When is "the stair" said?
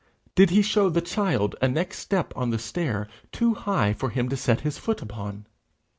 2.49-3.07